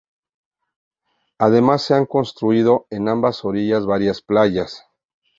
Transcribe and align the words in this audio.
Además 1.37 1.83
se 1.83 1.93
han 1.93 2.07
construido 2.07 2.87
en 2.89 3.07
ambas 3.07 3.45
orillas 3.45 3.85
varias 3.85 4.23
playas. 4.23 4.87